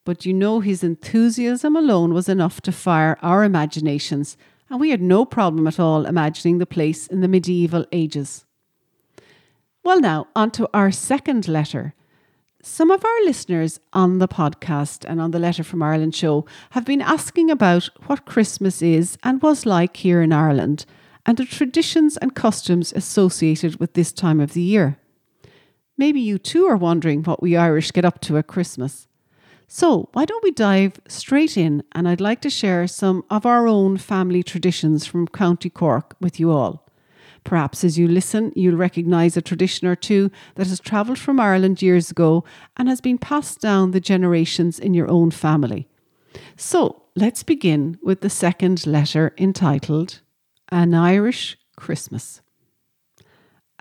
But 0.05 0.23
you 0.23 0.33
know 0.35 0.59
his 0.59 0.83
enthusiasm 0.83 1.75
alone 1.75 2.13
was 2.13 2.29
enough 2.29 2.61
to 2.61 2.71
fire 2.71 3.17
our 3.23 3.43
imaginations, 3.43 4.37
and 4.69 4.79
we 4.79 4.91
had 4.91 5.01
no 5.01 5.25
problem 5.25 5.67
at 5.67 5.79
all 5.79 6.05
imagining 6.05 6.57
the 6.57 6.65
place 6.65 7.07
in 7.07 7.21
the 7.21 7.27
medieval 7.27 7.85
ages. 7.91 8.45
Well, 9.83 9.99
now, 9.99 10.27
on 10.35 10.51
to 10.51 10.69
our 10.73 10.91
second 10.91 11.47
letter. 11.47 11.93
Some 12.61 12.91
of 12.91 13.05
our 13.05 13.23
listeners 13.23 13.79
on 13.93 14.17
the 14.17 14.27
podcast 14.27 15.05
and 15.07 15.21
on 15.21 15.31
the 15.31 15.39
Letter 15.39 15.63
from 15.63 15.81
Ireland 15.81 16.13
show 16.13 16.45
have 16.71 16.85
been 16.85 17.01
asking 17.01 17.49
about 17.49 17.89
what 18.07 18.25
Christmas 18.25 18.81
is 18.81 19.17
and 19.23 19.41
was 19.41 19.65
like 19.65 19.95
here 19.97 20.21
in 20.21 20.33
Ireland 20.33 20.85
and 21.25 21.37
the 21.37 21.45
traditions 21.45 22.17
and 22.17 22.35
customs 22.35 22.91
associated 22.93 23.79
with 23.79 23.93
this 23.93 24.11
time 24.11 24.39
of 24.39 24.53
the 24.53 24.61
year. 24.61 24.97
Maybe 25.97 26.19
you 26.19 26.37
too 26.37 26.65
are 26.65 26.77
wondering 26.77 27.23
what 27.23 27.41
we 27.41 27.55
Irish 27.55 27.91
get 27.91 28.05
up 28.05 28.19
to 28.21 28.37
at 28.37 28.47
Christmas. 28.47 29.07
So, 29.71 30.09
why 30.13 30.25
don't 30.25 30.43
we 30.43 30.49
dive 30.49 30.99
straight 31.07 31.55
in? 31.55 31.83
And 31.91 32.09
I'd 32.09 32.19
like 32.19 32.41
to 32.41 32.49
share 32.49 32.87
some 32.87 33.23
of 33.29 33.45
our 33.45 33.67
own 33.67 33.97
family 33.97 34.41
traditions 34.41 35.05
from 35.05 35.27
County 35.27 35.69
Cork 35.69 36.15
with 36.19 36.39
you 36.39 36.49
all. 36.49 36.89
Perhaps 37.43 37.83
as 37.83 37.95
you 37.95 38.07
listen, 38.07 38.51
you'll 38.55 38.77
recognise 38.77 39.37
a 39.37 39.43
tradition 39.43 39.87
or 39.87 39.95
two 39.95 40.31
that 40.55 40.65
has 40.65 40.79
travelled 40.79 41.19
from 41.19 41.39
Ireland 41.39 41.83
years 41.83 42.09
ago 42.09 42.43
and 42.77 42.89
has 42.89 42.99
been 42.99 43.19
passed 43.19 43.61
down 43.61 43.91
the 43.91 43.99
generations 43.99 44.79
in 44.79 44.95
your 44.95 45.07
own 45.07 45.29
family. 45.29 45.87
So, 46.57 47.03
let's 47.15 47.43
begin 47.43 47.99
with 48.01 48.21
the 48.21 48.29
second 48.31 48.87
letter 48.87 49.35
entitled 49.37 50.21
An 50.69 50.95
Irish 50.95 51.59
Christmas. 51.75 52.41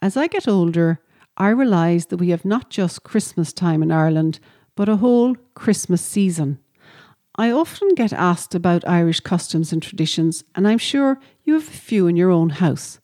As 0.02 0.18
I 0.18 0.26
get 0.26 0.47
older, 0.47 1.00
I 1.38 1.49
realise 1.49 2.04
that 2.07 2.18
we 2.18 2.28
have 2.28 2.45
not 2.45 2.68
just 2.68 3.04
Christmas 3.04 3.54
time 3.54 3.83
in 3.83 3.90
Ireland, 3.90 4.38
but 4.79 4.89
a 4.89 4.99
whole 4.99 5.35
Christmas 5.55 6.01
season. 6.01 6.57
I 7.35 7.51
often 7.51 7.97
get 7.97 8.13
asked 8.13 8.55
about 8.55 8.87
Irish 8.87 9.19
customs 9.19 9.73
and 9.73 9.83
traditions, 9.83 10.45
and 10.55 10.69
I'm 10.69 10.79
sure 10.79 11.19
you 11.43 11.55
have 11.55 11.67
a 11.67 11.83
few 11.89 12.07
in 12.07 12.15
your 12.15 12.31
own 12.31 12.51
house. 12.51 13.01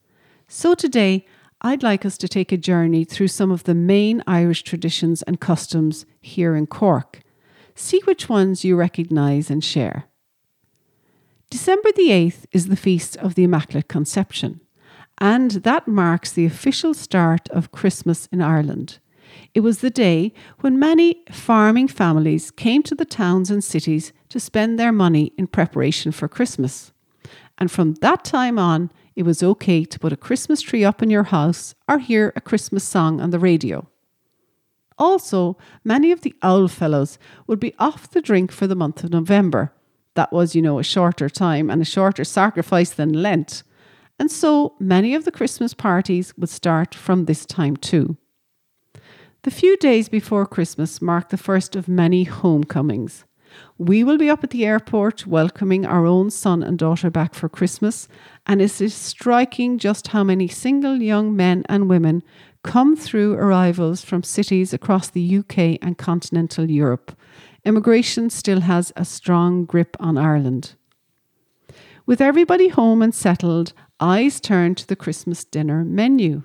So 0.47 0.77
today, 0.77 1.27
I'd 1.63 1.83
like 1.83 2.05
us 2.05 2.17
to 2.19 2.29
take 2.29 2.53
a 2.53 2.57
journey 2.57 3.05
through 3.05 3.27
some 3.27 3.51
of 3.51 3.65
the 3.65 3.75
main 3.75 4.23
Irish 4.25 4.63
traditions 4.63 5.23
and 5.23 5.41
customs 5.41 6.07
here 6.21 6.55
in 6.55 6.69
Cork. 6.69 7.23
See 7.75 8.01
which 8.05 8.29
ones 8.29 8.65
you 8.65 8.77
recognise 8.77 9.51
and 9.51 9.65
share. 9.65 10.05
December 11.51 11.91
the 11.97 12.11
8th 12.11 12.45
is 12.53 12.69
the 12.69 12.77
feast 12.77 13.17
of 13.17 13.35
the 13.35 13.43
Immaculate 13.43 13.89
Conception, 13.89 14.61
and 15.19 15.51
that 15.51 15.89
marks 15.89 16.31
the 16.31 16.47
official 16.47 16.95
start 16.95 17.49
of 17.49 17.73
Christmas 17.73 18.29
in 18.31 18.41
Ireland. 18.41 19.01
It 19.55 19.61
was 19.61 19.79
the 19.79 19.91
day 19.91 20.33
when 20.61 20.79
many 20.79 21.23
farming 21.31 21.89
families 21.89 22.51
came 22.51 22.83
to 22.85 22.95
the 22.95 23.05
towns 23.05 23.51
and 23.51 23.63
cities 23.63 24.13
to 24.31 24.41
spend 24.41 24.79
their 24.79 24.93
money 24.93 25.33
in 25.39 25.47
preparation 25.47 26.13
for 26.13 26.29
Christmas. 26.29 26.93
And 27.59 27.71
from 27.71 27.95
that 27.95 28.25
time 28.25 28.59
on, 28.59 28.91
it 29.15 29.25
was 29.25 29.43
okay 29.43 29.85
to 29.85 29.99
put 29.99 30.13
a 30.13 30.17
Christmas 30.17 30.61
tree 30.61 30.85
up 30.85 31.03
in 31.03 31.11
your 31.11 31.25
house 31.25 31.75
or 31.89 31.99
hear 31.99 32.33
a 32.35 32.41
Christmas 32.41 32.85
song 32.85 33.21
on 33.21 33.31
the 33.31 33.39
radio. 33.39 33.89
Also, 34.99 35.57
many 35.83 36.13
of 36.13 36.21
the 36.21 36.35
owl 36.43 36.69
fellows 36.69 37.19
would 37.47 37.61
be 37.61 37.75
off 37.79 38.11
the 38.11 38.23
drink 38.23 38.53
for 38.53 38.67
the 38.67 38.77
month 38.77 39.03
of 39.03 39.11
November. 39.11 39.73
That 40.15 40.33
was, 40.33 40.55
you 40.55 40.63
know, 40.63 40.79
a 40.79 40.85
shorter 40.85 41.29
time 41.29 41.71
and 41.71 41.83
a 41.83 41.85
shorter 41.85 42.25
sacrifice 42.25 42.91
than 42.91 43.13
Lent. 43.13 43.65
And 44.19 44.31
so 44.31 44.75
many 44.79 45.15
of 45.15 45.25
the 45.25 45.33
Christmas 45.33 45.75
parties 45.75 46.33
would 46.39 46.49
start 46.49 46.95
from 46.95 47.25
this 47.25 47.45
time 47.45 47.77
too. 47.77 48.17
The 49.45 49.51
few 49.51 49.77
days 49.77 50.09
before 50.09 50.47
Christmas 50.47 51.03
mark 51.03 51.29
the 51.29 51.37
first 51.37 51.77
of 51.77 51.87
many 51.87 52.25
homecomings. 52.25 53.27
We 53.77 54.03
will 54.03 54.17
be 54.17 54.31
up 54.31 54.43
at 54.43 54.49
the 54.49 54.65
airport 54.65 55.27
welcoming 55.27 55.85
our 55.85 56.07
own 56.07 56.31
son 56.31 56.63
and 56.63 56.79
daughter 56.79 57.11
back 57.11 57.35
for 57.35 57.51
Christmas, 57.51 58.09
and 58.47 58.63
it 58.63 58.81
is 58.81 58.95
striking 58.95 59.77
just 59.77 60.09
how 60.09 60.25
many 60.25 60.49
single 60.49 60.97
young 60.97 61.37
men 61.37 61.63
and 61.69 61.91
women 61.91 62.23
come 62.63 62.97
through 62.97 63.35
arrivals 63.35 64.03
from 64.03 64.23
cities 64.23 64.73
across 64.73 65.11
the 65.11 65.37
UK 65.37 65.79
and 65.83 65.99
continental 65.99 66.71
Europe. 66.71 67.15
Immigration 67.67 68.31
still 68.31 68.63
has 68.63 68.95
a 68.97 69.05
strong 69.05 69.67
grip 69.67 69.95
on 70.01 70.17
Ireland. 70.17 70.75
With 72.07 72.23
everybody 72.23 72.69
home 72.69 73.03
and 73.03 73.15
settled, 73.15 73.75
eyes 74.01 74.41
turn 74.41 74.75
to 74.77 74.87
the 74.87 74.97
Christmas 74.97 75.45
dinner 75.45 75.85
menu. 75.85 76.45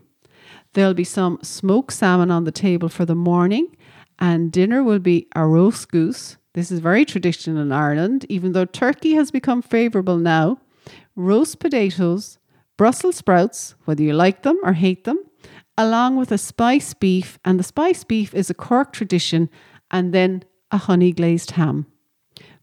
There'll 0.74 0.94
be 0.94 1.04
some 1.04 1.40
smoked 1.42 1.94
salmon 1.94 2.30
on 2.30 2.44
the 2.44 2.52
table 2.52 2.90
for 2.90 3.06
the 3.06 3.16
morning, 3.16 3.76
and 4.20 4.52
dinner 4.52 4.84
will 4.84 5.00
be 5.00 5.28
a 5.36 5.46
roast 5.46 5.90
goose. 5.90 6.38
This 6.54 6.72
is 6.72 6.80
very 6.80 7.06
traditional 7.06 7.62
in 7.62 7.72
Ireland, 7.72 8.26
even 8.30 8.52
though 8.52 8.66
turkey 8.66 9.14
has 9.14 9.32
become 9.32 9.62
favourable 9.62 10.18
now. 10.18 10.60
Roast 11.16 11.60
potatoes, 11.60 12.38
Brussels 12.78 13.16
sprouts, 13.16 13.76
whether 13.86 14.04
you 14.04 14.14
like 14.14 14.44
them 14.44 14.60
or 14.64 14.74
hate 14.74 15.04
them, 15.04 15.20
along 15.78 16.18
with 16.18 16.32
a 16.32 16.38
spice 16.38 16.94
beef, 16.94 17.40
and 17.44 17.60
the 17.60 17.64
spice 17.64 18.04
beef 18.04 18.34
is 18.34 18.50
a 18.50 18.54
Cork 18.54 18.94
tradition, 18.94 19.50
and 19.90 20.14
then 20.14 20.44
a 20.72 20.78
honey 20.78 21.12
glazed 21.12 21.52
ham. 21.52 21.88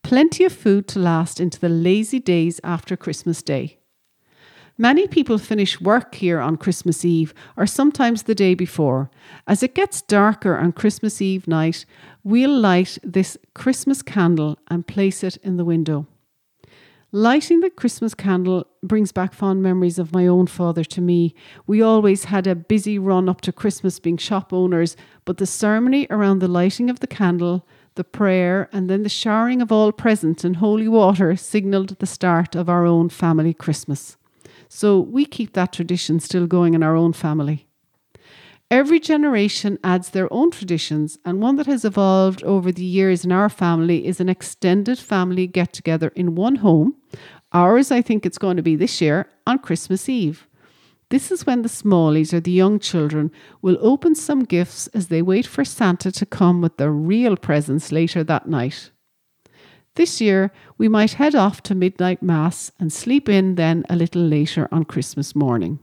Plenty 0.02 0.44
of 0.44 0.52
food 0.52 0.86
to 0.88 1.00
last 1.00 1.40
into 1.40 1.58
the 1.58 1.68
lazy 1.68 2.20
days 2.20 2.60
after 2.62 2.96
Christmas 2.96 3.42
Day. 3.42 3.75
Many 4.78 5.06
people 5.06 5.38
finish 5.38 5.80
work 5.80 6.16
here 6.16 6.38
on 6.38 6.58
Christmas 6.58 7.02
Eve 7.02 7.32
or 7.56 7.66
sometimes 7.66 8.24
the 8.24 8.34
day 8.34 8.54
before. 8.54 9.10
As 9.46 9.62
it 9.62 9.74
gets 9.74 10.02
darker 10.02 10.58
on 10.58 10.72
Christmas 10.72 11.22
Eve 11.22 11.48
night, 11.48 11.86
we'll 12.22 12.54
light 12.54 12.98
this 13.02 13.38
Christmas 13.54 14.02
candle 14.02 14.58
and 14.68 14.86
place 14.86 15.24
it 15.24 15.38
in 15.38 15.56
the 15.56 15.64
window. 15.64 16.06
Lighting 17.10 17.60
the 17.60 17.70
Christmas 17.70 18.12
candle 18.12 18.66
brings 18.82 19.12
back 19.12 19.32
fond 19.32 19.62
memories 19.62 19.98
of 19.98 20.12
my 20.12 20.26
own 20.26 20.46
father 20.46 20.84
to 20.84 21.00
me. 21.00 21.34
We 21.66 21.80
always 21.80 22.24
had 22.24 22.46
a 22.46 22.54
busy 22.54 22.98
run 22.98 23.30
up 23.30 23.40
to 23.42 23.52
Christmas 23.52 23.98
being 23.98 24.18
shop 24.18 24.52
owners, 24.52 24.94
but 25.24 25.38
the 25.38 25.46
ceremony 25.46 26.06
around 26.10 26.40
the 26.40 26.48
lighting 26.48 26.90
of 26.90 27.00
the 27.00 27.06
candle, 27.06 27.66
the 27.94 28.04
prayer, 28.04 28.68
and 28.72 28.90
then 28.90 29.04
the 29.04 29.08
showering 29.08 29.62
of 29.62 29.72
all 29.72 29.90
presents 29.90 30.44
in 30.44 30.54
holy 30.54 30.88
water 30.88 31.34
signalled 31.34 31.98
the 31.98 32.06
start 32.06 32.54
of 32.54 32.68
our 32.68 32.84
own 32.84 33.08
family 33.08 33.54
Christmas. 33.54 34.18
So 34.68 35.00
we 35.00 35.24
keep 35.24 35.52
that 35.52 35.72
tradition 35.72 36.20
still 36.20 36.46
going 36.46 36.74
in 36.74 36.82
our 36.82 36.96
own 36.96 37.12
family. 37.12 37.66
Every 38.68 38.98
generation 38.98 39.78
adds 39.84 40.10
their 40.10 40.32
own 40.32 40.50
traditions, 40.50 41.18
and 41.24 41.40
one 41.40 41.54
that 41.54 41.66
has 41.66 41.84
evolved 41.84 42.42
over 42.42 42.72
the 42.72 42.84
years 42.84 43.24
in 43.24 43.30
our 43.30 43.48
family 43.48 44.04
is 44.04 44.20
an 44.20 44.28
extended 44.28 44.98
family 44.98 45.46
get 45.46 45.72
together 45.72 46.08
in 46.16 46.34
one 46.34 46.56
home. 46.56 46.96
Ours, 47.52 47.92
I 47.92 48.02
think 48.02 48.26
it's 48.26 48.38
going 48.38 48.56
to 48.56 48.64
be 48.64 48.74
this 48.74 49.00
year 49.00 49.28
on 49.46 49.60
Christmas 49.60 50.08
Eve. 50.08 50.48
This 51.10 51.30
is 51.30 51.46
when 51.46 51.62
the 51.62 51.68
smallies 51.68 52.32
or 52.32 52.40
the 52.40 52.50
young 52.50 52.80
children 52.80 53.30
will 53.62 53.78
open 53.80 54.16
some 54.16 54.42
gifts 54.42 54.88
as 54.88 55.06
they 55.06 55.22
wait 55.22 55.46
for 55.46 55.64
Santa 55.64 56.10
to 56.10 56.26
come 56.26 56.60
with 56.60 56.76
the 56.76 56.90
real 56.90 57.36
presents 57.36 57.92
later 57.92 58.24
that 58.24 58.48
night. 58.48 58.90
This 59.96 60.20
year, 60.20 60.52
we 60.76 60.88
might 60.88 61.14
head 61.14 61.34
off 61.34 61.62
to 61.62 61.74
midnight 61.74 62.22
mass 62.22 62.70
and 62.78 62.92
sleep 62.92 63.30
in 63.30 63.54
then 63.54 63.82
a 63.88 63.96
little 63.96 64.20
later 64.22 64.68
on 64.70 64.84
Christmas 64.84 65.34
morning. 65.34 65.78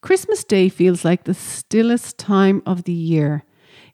Christmas 0.00 0.42
Day 0.42 0.70
feels 0.70 1.04
like 1.04 1.24
the 1.24 1.34
stillest 1.34 2.16
time 2.16 2.62
of 2.64 2.84
the 2.84 2.94
year. 2.94 3.44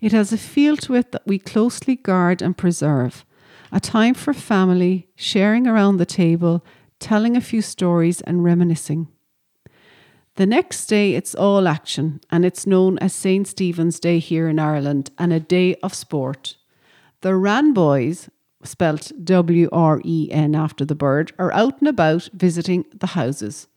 It 0.00 0.12
has 0.12 0.33
a 0.33 0.38
feel 0.38 0.76
to 0.79 0.95
it 0.95 1.11
that 1.11 1.26
we 1.26 1.41
closely 1.41 1.97
guard 1.97 2.41
and 2.41 2.57
preserve. 2.57 3.25
A 3.73 3.81
time 3.81 4.15
for 4.15 4.33
family, 4.33 5.09
sharing 5.17 5.67
around 5.67 5.97
the 5.97 6.07
table, 6.07 6.65
telling 7.00 7.37
a 7.37 7.41
few 7.41 7.61
stories, 7.61 8.21
and 8.21 8.45
reminiscing. 8.45 9.09
The 10.37 10.47
next 10.47 10.87
day, 10.87 11.15
it's 11.15 11.35
all 11.35 11.67
action, 11.67 12.21
and 12.31 12.45
it's 12.45 12.65
known 12.65 12.97
as 13.00 13.12
St. 13.12 13.49
Stephen's 13.49 13.99
Day 13.99 14.21
here 14.21 14.49
in 14.49 14.61
Ireland 14.61 15.11
and 15.19 15.33
a 15.33 15.41
day 15.41 15.75
of 15.83 15.95
sport. 15.95 16.57
The 17.23 17.35
Wren 17.35 17.73
Boys, 17.73 18.29
spelt 18.67 19.13
W 19.25 19.69
R 19.73 20.01
E 20.05 20.29
N 20.31 20.55
after 20.55 20.85
the 20.85 20.95
bird, 20.95 21.33
are 21.39 21.53
out 21.53 21.79
and 21.81 21.89
about 21.89 22.29
visiting 22.33 22.85
the 22.93 23.09
houses. 23.09 23.69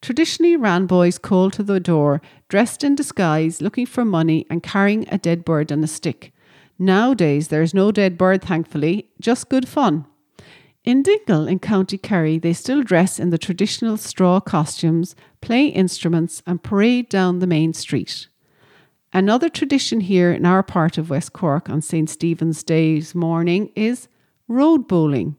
Traditionally, 0.00 0.56
Wren 0.56 0.86
boys 0.86 1.18
call 1.18 1.50
to 1.50 1.62
the 1.62 1.80
door, 1.80 2.22
dressed 2.48 2.84
in 2.84 2.94
disguise, 2.94 3.60
looking 3.60 3.86
for 3.86 4.04
money 4.04 4.46
and 4.48 4.62
carrying 4.62 5.08
a 5.08 5.18
dead 5.18 5.44
bird 5.44 5.70
and 5.70 5.82
a 5.82 5.88
stick. 5.88 6.32
Nowadays, 6.78 7.48
there 7.48 7.62
is 7.62 7.74
no 7.74 7.90
dead 7.90 8.16
bird, 8.16 8.42
thankfully, 8.42 9.08
just 9.20 9.48
good 9.48 9.66
fun. 9.66 10.06
In 10.84 11.02
Dingle 11.02 11.48
in 11.48 11.58
County 11.58 11.98
Kerry, 11.98 12.38
they 12.38 12.52
still 12.52 12.82
dress 12.82 13.18
in 13.18 13.30
the 13.30 13.36
traditional 13.36 13.96
straw 13.96 14.40
costumes, 14.40 15.16
play 15.40 15.66
instruments, 15.66 16.42
and 16.46 16.62
parade 16.62 17.08
down 17.08 17.40
the 17.40 17.46
main 17.46 17.72
street. 17.72 18.28
Another 19.12 19.48
tradition 19.48 20.00
here 20.00 20.32
in 20.32 20.46
our 20.46 20.62
part 20.62 20.96
of 20.96 21.10
West 21.10 21.32
Cork 21.32 21.68
on 21.68 21.82
St. 21.82 22.08
Stephen's 22.08 22.62
Day's 22.62 23.14
morning 23.14 23.72
is 23.74 24.08
road 24.48 24.88
bowling. 24.88 25.36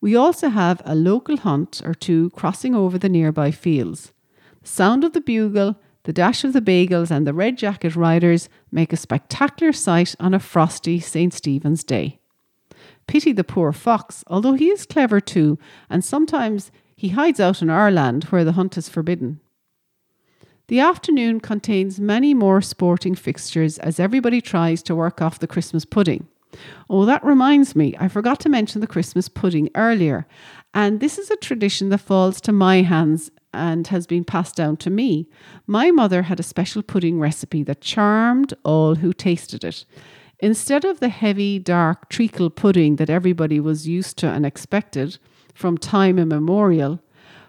We 0.00 0.14
also 0.14 0.48
have 0.48 0.82
a 0.84 0.94
local 0.94 1.38
hunt 1.38 1.80
or 1.84 1.94
two 1.94 2.30
crossing 2.30 2.74
over 2.74 2.98
the 2.98 3.08
nearby 3.08 3.50
fields. 3.50 4.12
The 4.62 4.68
sound 4.68 5.04
of 5.04 5.12
the 5.12 5.20
bugle, 5.20 5.76
the 6.02 6.12
dash 6.12 6.44
of 6.44 6.52
the 6.52 6.60
beagles, 6.60 7.10
and 7.10 7.26
the 7.26 7.32
red 7.32 7.56
jacket 7.56 7.96
riders 7.96 8.48
make 8.70 8.92
a 8.92 8.96
spectacular 8.96 9.72
sight 9.72 10.14
on 10.20 10.34
a 10.34 10.40
frosty 10.40 11.00
St. 11.00 11.32
Stephen's 11.32 11.82
Day. 11.82 12.20
Pity 13.06 13.32
the 13.32 13.44
poor 13.44 13.72
fox, 13.72 14.24
although 14.26 14.54
he 14.54 14.68
is 14.68 14.86
clever 14.86 15.20
too, 15.20 15.58
and 15.88 16.04
sometimes 16.04 16.70
he 16.96 17.10
hides 17.10 17.40
out 17.40 17.62
in 17.62 17.70
our 17.70 17.90
land 17.90 18.24
where 18.24 18.44
the 18.44 18.52
hunt 18.52 18.76
is 18.76 18.88
forbidden. 18.88 19.40
The 20.68 20.80
afternoon 20.80 21.38
contains 21.40 22.00
many 22.00 22.34
more 22.34 22.60
sporting 22.60 23.14
fixtures 23.14 23.78
as 23.78 24.00
everybody 24.00 24.40
tries 24.40 24.82
to 24.84 24.96
work 24.96 25.22
off 25.22 25.38
the 25.38 25.46
Christmas 25.46 25.84
pudding. 25.84 26.26
Oh, 26.88 27.04
that 27.04 27.24
reminds 27.24 27.74
me, 27.74 27.94
I 27.98 28.08
forgot 28.08 28.40
to 28.40 28.48
mention 28.48 28.80
the 28.80 28.86
Christmas 28.86 29.28
pudding 29.28 29.68
earlier. 29.74 30.26
And 30.72 31.00
this 31.00 31.18
is 31.18 31.30
a 31.30 31.36
tradition 31.36 31.88
that 31.90 31.98
falls 31.98 32.40
to 32.42 32.52
my 32.52 32.82
hands 32.82 33.30
and 33.52 33.86
has 33.88 34.06
been 34.06 34.24
passed 34.24 34.56
down 34.56 34.76
to 34.78 34.90
me. 34.90 35.28
My 35.66 35.90
mother 35.90 36.22
had 36.22 36.38
a 36.38 36.44
special 36.44 36.82
pudding 36.82 37.18
recipe 37.18 37.62
that 37.64 37.80
charmed 37.80 38.54
all 38.64 38.96
who 38.96 39.12
tasted 39.12 39.64
it. 39.64 39.84
Instead 40.38 40.84
of 40.84 41.00
the 41.00 41.08
heavy, 41.08 41.58
dark 41.58 42.10
treacle 42.10 42.50
pudding 42.50 42.96
that 42.96 43.08
everybody 43.08 43.58
was 43.58 43.88
used 43.88 44.18
to 44.18 44.28
and 44.28 44.44
expected 44.44 45.18
from 45.54 45.78
time 45.78 46.18
immemorial, 46.18 47.00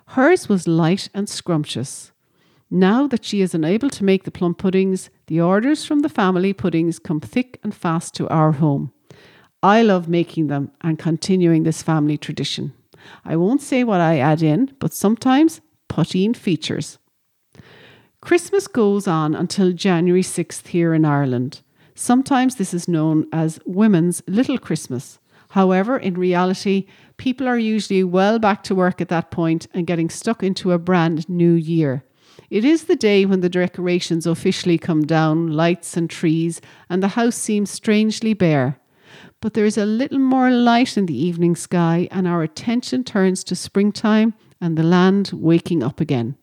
hers 0.08 0.48
was 0.48 0.68
light 0.68 1.10
and 1.14 1.28
scrumptious. 1.28 2.14
Now 2.70 3.08
that 3.08 3.24
she 3.24 3.42
is 3.42 3.56
unable 3.56 3.90
to 3.92 4.04
make 4.04 4.26
the 4.26 4.32
plum 4.32 4.54
puddings, 4.54 5.10
the 5.28 5.40
orders 5.40 5.86
from 5.86 6.00
the 6.00 6.10
family 6.10 6.52
puddings 6.52 7.00
come 7.00 7.22
thick 7.22 7.60
and 7.64 7.74
fast 7.74 8.14
to 8.16 8.28
our 8.28 8.54
home. 8.54 8.92
I 9.64 9.82
love 9.82 10.10
making 10.10 10.48
them 10.48 10.72
and 10.82 11.00
continuing 11.00 11.64
this 11.64 11.82
family 11.82 12.18
tradition. 12.18 12.74
I 13.24 13.38
won't 13.38 13.62
say 13.62 13.84
what 13.84 14.02
I 14.02 14.20
add 14.20 14.42
in, 14.42 14.74
but 14.80 14.94
sometimes 14.94 15.62
poteen 15.88 16.34
features. 16.34 16.98
Christmas 18.22 18.68
goes 18.68 19.08
on 19.08 19.34
until 19.34 19.72
January 19.72 20.24
6th 20.24 20.68
here 20.68 20.94
in 20.94 21.06
Ireland. 21.06 21.62
Sometimes 21.96 22.56
this 22.56 22.74
is 22.74 22.88
known 22.88 23.28
as 23.32 23.60
Women's 23.66 24.22
Little 24.28 24.58
Christmas. 24.58 25.20
However, 25.52 25.98
in 25.98 26.16
reality, 26.16 26.86
people 27.16 27.48
are 27.48 27.58
usually 27.58 28.04
well 28.04 28.38
back 28.40 28.64
to 28.64 28.76
work 28.76 29.00
at 29.00 29.08
that 29.08 29.32
point 29.32 29.68
and 29.74 29.88
getting 29.88 30.10
stuck 30.10 30.44
into 30.44 30.74
a 30.74 30.78
brand 30.78 31.30
new 31.30 31.54
year. 31.54 32.04
It 32.50 32.64
is 32.64 32.86
the 32.86 32.96
day 32.96 33.26
when 33.26 33.42
the 33.42 33.50
decorations 33.50 34.26
officially 34.26 34.78
come 34.78 35.06
down, 35.06 35.52
lights 35.52 35.98
and 35.98 36.10
trees, 36.10 36.62
and 36.90 37.04
the 37.04 37.10
house 37.10 37.36
seems 37.36 37.70
strangely 37.70 38.34
bare. 38.34 38.80
But 39.42 39.54
there 39.54 39.66
is 39.66 39.78
a 39.78 39.86
little 39.86 40.20
more 40.20 40.50
light 40.50 40.98
in 40.98 41.06
the 41.06 41.18
evening 41.18 41.56
sky, 41.56 42.08
and 42.12 42.28
our 42.28 42.44
attention 42.44 43.04
turns 43.04 43.44
to 43.46 43.56
springtime 43.56 44.34
and 44.60 44.78
the 44.78 44.84
land 44.84 45.32
waking 45.34 45.84
up 45.84 46.00
again. 46.00 46.36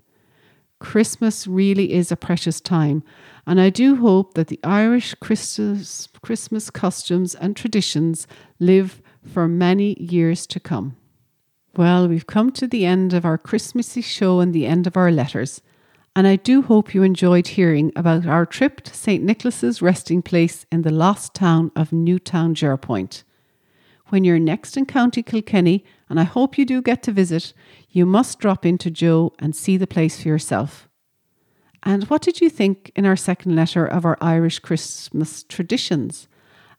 Christmas 0.79 1.47
really 1.47 1.93
is 1.93 2.13
a 2.13 2.17
precious 2.17 2.61
time, 2.61 3.03
and 3.47 3.61
I 3.61 3.71
do 3.71 3.97
hope 3.97 4.35
that 4.35 4.49
the 4.49 4.61
Irish 4.63 5.15
Christmas, 5.15 6.09
Christmas 6.23 6.69
customs 6.71 7.35
and 7.35 7.57
traditions 7.57 8.27
live 8.61 9.01
for 9.25 9.49
many 9.49 9.95
years 9.99 10.47
to 10.49 10.61
come. 10.61 10.97
Well, 11.77 12.07
we've 12.07 12.27
come 12.27 12.53
to 12.53 12.67
the 12.67 12.85
end 12.85 13.15
of 13.15 13.25
our 13.25 13.39
Christmassy 13.39 14.03
show 14.03 14.41
and 14.41 14.53
the 14.53 14.67
end 14.67 14.87
of 14.87 14.97
our 14.97 15.11
letters 15.11 15.63
and 16.17 16.27
I 16.27 16.37
do 16.37 16.63
hope 16.63 16.95
you 16.95 17.03
enjoyed 17.03 17.49
hearing 17.49 17.93
about 17.97 18.27
our 18.27 18.47
trip 18.47 18.83
to 18.83 18.95
St. 18.95 19.23
Nicholas's 19.25 19.83
resting 19.83 20.23
place 20.23 20.65
in 20.71 20.83
the 20.83 20.93
lost 20.93 21.35
town 21.35 21.73
of 21.75 21.93
Newtown 21.93 22.55
Jerpoint. 22.55 23.25
When 24.09 24.23
you're 24.23 24.39
next 24.39 24.77
in 24.77 24.87
County 24.87 25.23
Kilkenny, 25.23 25.85
and 26.09 26.21
I 26.21 26.25
hope 26.25 26.57
you 26.57 26.65
do 26.65 26.81
get 26.83 27.03
to 27.05 27.13
visit, 27.13 27.53
you 27.91 28.07
must 28.07 28.39
drop 28.39 28.65
into 28.65 28.91
Joe 28.91 29.33
and 29.41 29.57
see 29.57 29.77
the 29.77 29.89
place 29.89 30.23
for 30.23 30.29
yourself. 30.29 30.89
And 31.83 32.05
what 32.05 32.23
did 32.23 32.41
you 32.41 32.49
think 32.49 32.93
in 32.95 33.07
our 33.07 33.17
second 33.17 33.57
letter 33.57 33.85
of 33.85 34.05
our 34.05 34.17
Irish 34.21 34.61
Christmas 34.61 35.43
traditions? 35.43 36.29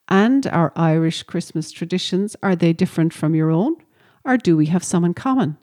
And 0.07 0.47
our 0.47 0.71
Irish 0.75 1.23
Christmas 1.23 1.71
traditions, 1.71 2.35
are 2.41 2.55
they 2.55 2.73
different 2.73 3.11
from 3.11 3.35
your 3.35 3.51
own? 3.51 3.75
Or 4.23 4.37
do 4.37 4.55
we 4.55 4.67
have 4.67 4.83
some 4.83 5.03
in 5.03 5.13
common? 5.13 5.57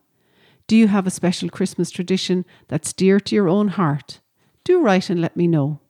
Do 0.66 0.76
you 0.76 0.88
have 0.88 1.06
a 1.06 1.10
special 1.10 1.48
Christmas 1.48 1.90
tradition 1.90 2.44
that's 2.68 2.92
dear 2.92 3.20
to 3.20 3.34
your 3.34 3.48
own 3.48 3.68
heart? 3.68 4.20
Do 4.64 4.80
write 4.80 5.10
and 5.10 5.20
let 5.20 5.36
me 5.36 5.46
know. 5.46 5.80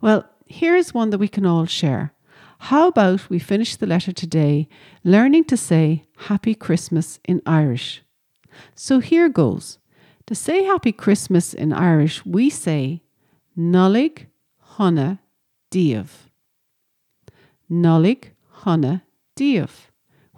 Well, 0.00 0.28
here's 0.46 0.94
one 0.94 1.10
that 1.10 1.18
we 1.18 1.28
can 1.28 1.44
all 1.44 1.66
share. 1.66 2.14
How 2.64 2.88
about 2.88 3.28
we 3.30 3.38
finish 3.38 3.76
the 3.76 3.86
letter 3.86 4.12
today 4.12 4.68
learning 5.02 5.44
to 5.44 5.56
say 5.56 6.04
Happy 6.28 6.54
Christmas 6.54 7.18
in 7.24 7.42
Irish? 7.46 8.02
So 8.74 9.00
here 9.00 9.28
goes. 9.28 9.78
To 10.26 10.34
say 10.34 10.64
Happy 10.64 10.92
Christmas 10.92 11.54
in 11.54 11.72
Irish, 11.72 12.24
we 12.24 12.50
say 12.50 13.02
Nollaig 13.58 14.26
Shona 14.74 15.18
Daoibh. 15.72 16.28
Nollaig 17.70 18.30
Shona 18.60 19.02
Daoibh 19.36 19.89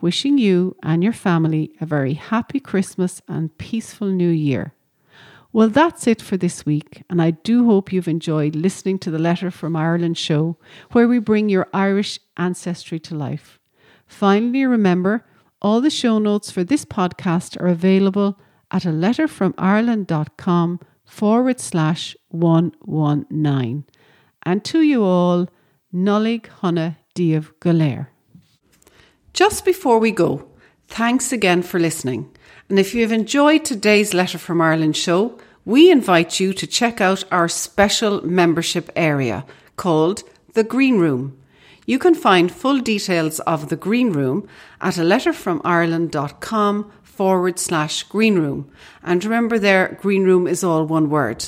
wishing 0.03 0.37
you 0.37 0.77
and 0.83 1.03
your 1.03 1.13
family 1.13 1.73
a 1.81 1.87
very 1.87 2.15
happy 2.15 2.61
Christmas 2.61 3.23
and 3.29 3.57
peaceful 3.57 4.09
New 4.09 4.29
Year. 4.29 4.75
Well, 5.53 5.69
that's 5.69 6.07
it 6.07 6.21
for 6.21 6.37
this 6.37 6.67
week, 6.67 7.03
and 7.09 7.23
I 7.23 7.31
do 7.31 7.67
hope 7.67 7.93
you've 7.93 8.09
enjoyed 8.09 8.57
listening 8.57 8.99
to 9.01 9.11
the 9.11 9.19
Letter 9.19 9.51
from 9.51 9.77
Ireland 9.77 10.19
show, 10.19 10.57
where 10.91 11.07
we 11.07 11.19
bring 11.19 11.49
your 11.49 11.69
Irish 11.73 12.19
ancestry 12.37 12.99
to 13.01 13.15
life. 13.15 13.61
Finally, 14.07 14.67
remember 14.67 15.25
all 15.61 15.81
the 15.81 15.91
show 15.91 16.19
notes 16.19 16.51
for 16.51 16.65
this 16.65 16.85
podcast 16.85 17.61
are 17.61 17.69
available 17.69 18.39
at 18.71 18.85
a 18.85 18.89
letterfromireland.com 18.89 20.81
forward 21.05 21.61
slash 21.61 22.17
119. 22.31 23.85
And 24.45 24.65
to 24.65 24.81
you 24.81 25.05
all, 25.05 25.49
Nollaig 25.95 26.47
Shona 26.61 26.97
Daoibh 27.15 27.53
Galéir. 27.61 28.09
Just 29.33 29.65
before 29.65 29.99
we 29.99 30.11
go, 30.11 30.47
thanks 30.89 31.33
again 31.33 31.63
for 31.63 31.81
listening. 31.81 32.31
And 32.69 32.79
if 32.79 32.95
you 32.95 33.01
have 33.01 33.13
enjoyed 33.13 33.65
today's 33.65 34.13
Letter 34.13 34.37
from 34.37 34.61
Ireland 34.61 34.95
show, 34.95 35.39
we 35.65 35.91
invite 35.91 36.39
you 36.39 36.53
to 36.53 36.67
check 36.67 37.01
out 37.01 37.25
our 37.33 37.49
special 37.49 38.27
membership 38.27 38.91
area 38.95 39.47
called 39.77 40.23
The 40.53 40.65
Green 40.65 40.99
Room. 40.99 41.39
You 41.87 41.99
can 41.99 42.15
find 42.15 42.53
full 42.53 42.81
details 42.81 43.41
of 43.41 43.71
The 43.71 43.77
Green 43.77 44.13
Room 44.13 44.47
at 44.83 44.99
a 44.99 45.03
letterfromireland.com 45.03 46.93
forward 47.03 47.59
slash 47.59 48.03
green 48.03 48.39
room. 48.39 48.71
And 49.03 49.25
remember 49.25 49.59
there, 49.59 49.99
green 50.01 50.25
room 50.25 50.47
is 50.47 50.63
all 50.63 50.85
one 50.85 51.09
word. 51.09 51.47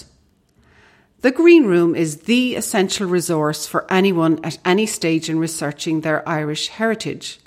The 1.21 1.33
Green 1.33 1.65
Room 1.65 1.95
is 1.95 2.23
the 2.23 2.55
essential 2.55 3.07
resource 3.07 3.67
for 3.67 3.91
anyone 3.91 4.43
at 4.45 4.59
any 4.65 4.87
stage 4.87 5.29
in 5.29 5.39
researching 5.39 6.01
their 6.01 6.27
Irish 6.29 6.69
heritage. 6.69 7.41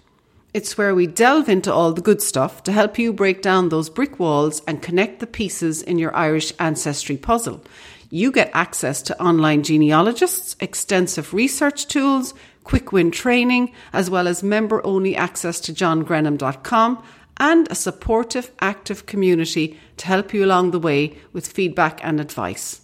It's 0.57 0.75
where 0.75 0.95
we 0.95 1.05
delve 1.05 1.49
into 1.49 1.71
all 1.71 1.93
the 1.93 2.01
good 2.01 2.19
stuff 2.19 2.63
to 2.63 2.71
help 2.71 2.97
you 2.97 3.13
break 3.13 3.43
down 3.43 3.69
those 3.69 3.91
brick 3.91 4.19
walls 4.19 4.63
and 4.65 4.81
connect 4.81 5.19
the 5.19 5.27
pieces 5.27 5.83
in 5.83 5.99
your 5.99 6.15
Irish 6.15 6.51
ancestry 6.57 7.15
puzzle. 7.15 7.63
You 8.09 8.31
get 8.31 8.49
access 8.55 9.03
to 9.03 9.21
online 9.21 9.61
genealogists, 9.61 10.55
extensive 10.59 11.31
research 11.31 11.85
tools, 11.85 12.33
quick 12.63 12.91
win 12.91 13.11
training, 13.11 13.71
as 13.93 14.09
well 14.09 14.27
as 14.27 14.41
member 14.41 14.83
only 14.83 15.15
access 15.15 15.59
to 15.59 15.73
johngrenham.com 15.73 17.03
and 17.39 17.71
a 17.71 17.75
supportive, 17.75 18.49
active 18.59 19.05
community 19.05 19.79
to 19.97 20.07
help 20.07 20.33
you 20.33 20.43
along 20.43 20.71
the 20.71 20.79
way 20.79 21.19
with 21.33 21.47
feedback 21.47 22.03
and 22.03 22.19
advice. 22.19 22.81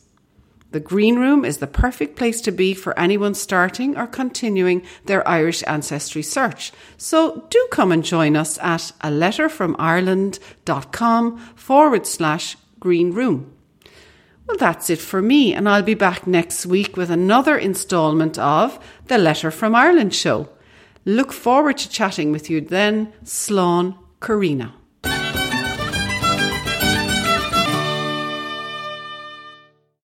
The 0.73 0.79
Green 0.79 1.17
Room 1.19 1.45
is 1.45 1.59
the 1.59 1.67
perfect 1.67 2.15
place 2.15 2.41
to 2.41 2.51
be 2.51 2.73
for 2.73 2.97
anyone 2.97 3.35
starting 3.35 3.95
or 3.95 4.07
continuing 4.07 4.81
their 5.05 5.27
Irish 5.27 5.63
ancestry 5.67 6.23
search. 6.23 6.71
So 6.97 7.45
do 7.51 7.67
come 7.71 7.91
and 7.91 8.03
join 8.03 8.35
us 8.35 8.57
at 8.57 8.91
a 9.01 9.09
letterfromireland.com 9.09 11.37
forward 11.55 12.07
slash 12.07 12.57
green 12.79 13.13
room. 13.13 13.53
Well, 14.47 14.57
that's 14.57 14.89
it 14.89 14.97
for 14.97 15.21
me, 15.21 15.53
and 15.53 15.69
I'll 15.69 15.83
be 15.83 15.93
back 15.93 16.25
next 16.25 16.65
week 16.65 16.97
with 16.97 17.11
another 17.11 17.55
instalment 17.55 18.39
of 18.39 18.83
the 19.05 19.19
Letter 19.19 19.51
from 19.51 19.75
Ireland 19.75 20.15
show. 20.15 20.49
Look 21.05 21.31
forward 21.31 21.77
to 21.77 21.87
chatting 21.87 22.31
with 22.31 22.49
you 22.49 22.61
then. 22.61 23.13
Slán 23.23 23.95
Karina. 24.19 24.73